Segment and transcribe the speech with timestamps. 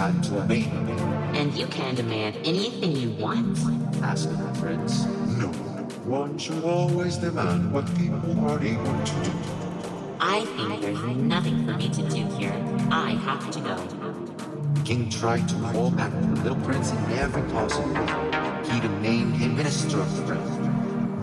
[0.00, 0.64] had to obey.
[1.38, 3.58] And you can demand anything you want.
[4.02, 5.04] Asked the prince.
[5.36, 5.48] No,
[6.08, 9.32] one should always demand what people are able to do.
[10.18, 12.56] I think there's nothing for me to do here.
[12.90, 13.76] I have to go.
[14.74, 18.70] The king tried to hold back the little prince in every possible way.
[18.70, 20.60] He even named him Minister of Strength.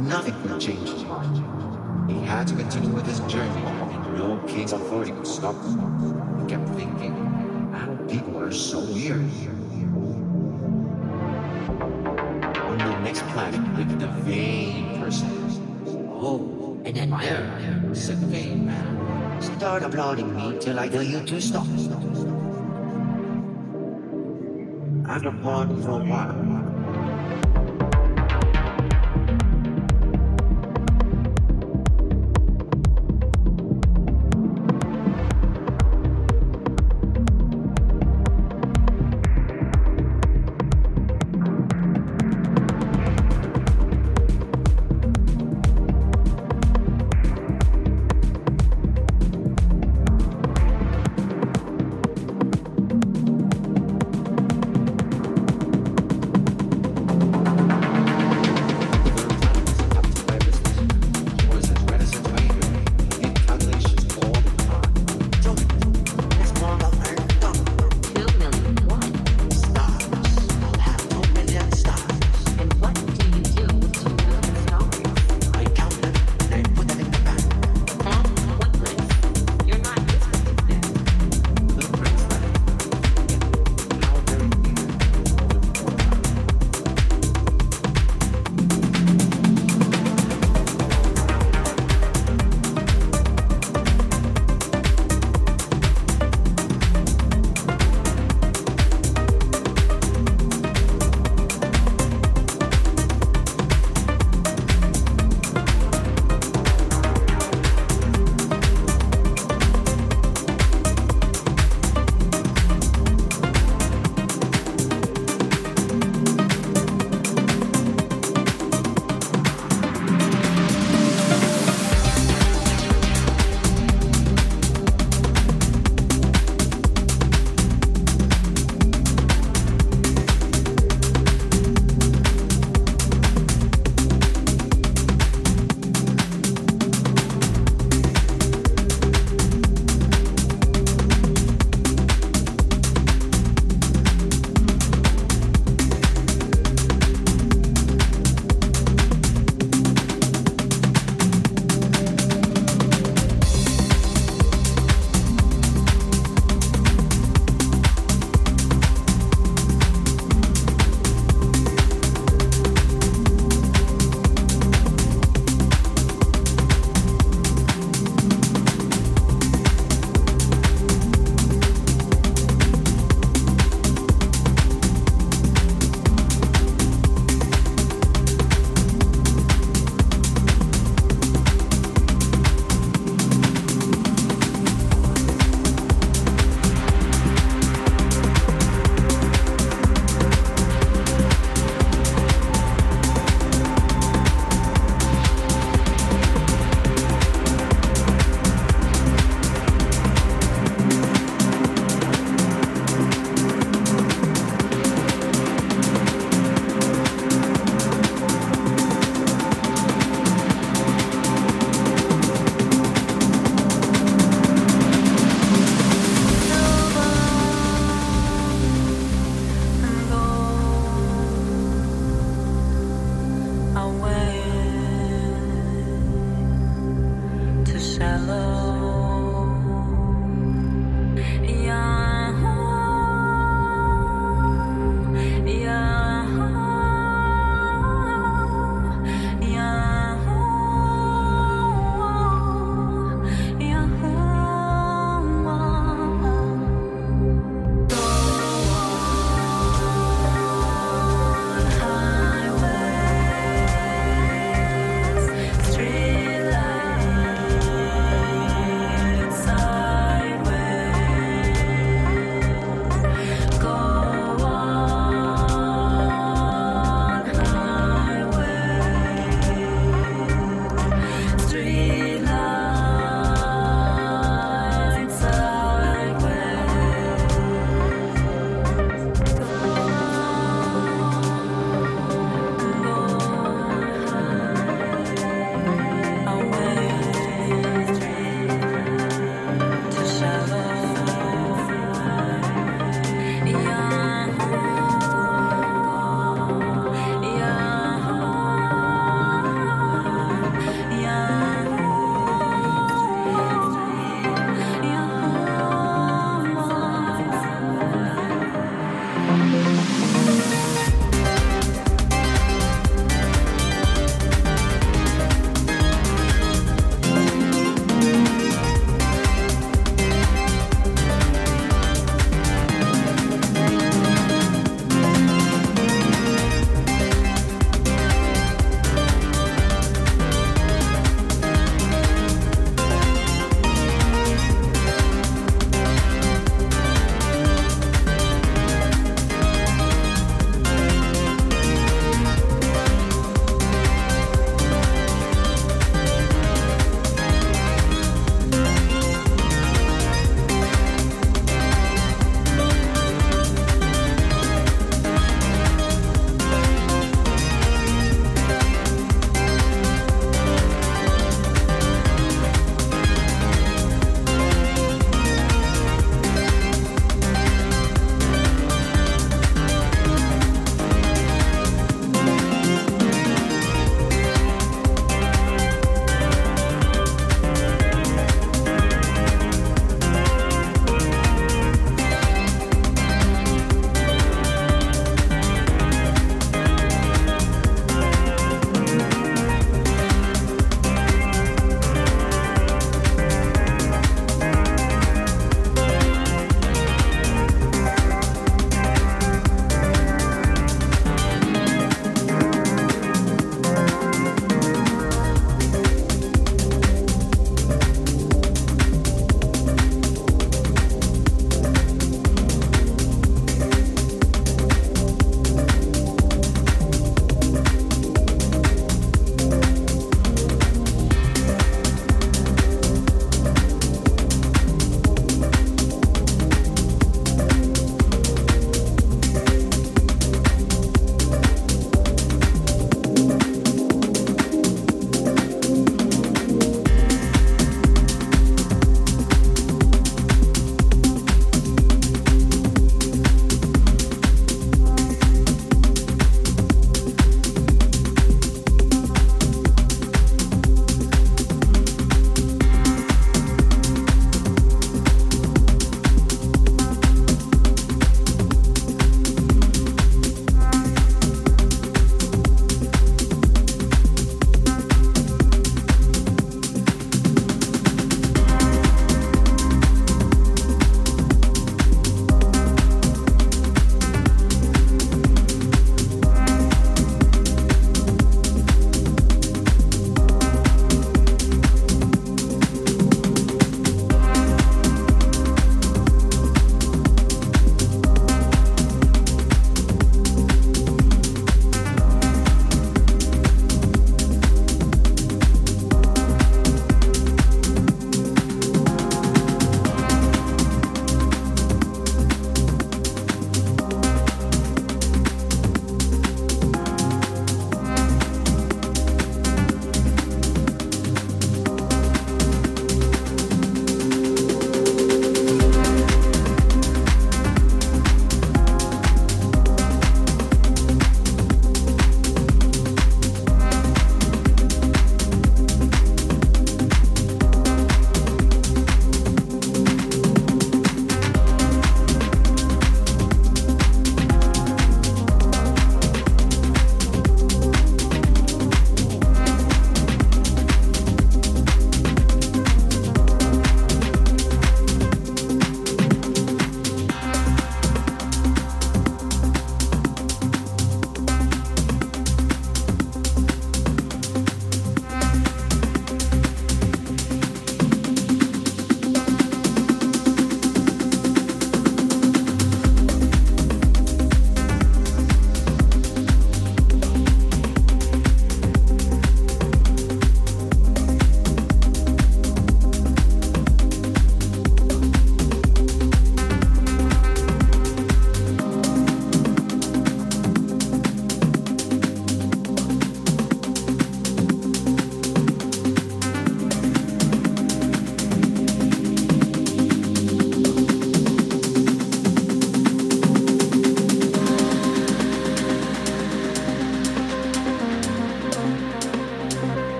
[0.00, 2.10] Nothing could change his mind.
[2.10, 6.40] He had to continue with his journey, and no king's authority could stop him.
[6.40, 7.41] He kept thinking,
[19.72, 21.66] Start applauding me till I tell you to stop.
[25.08, 26.81] After applauding for a while,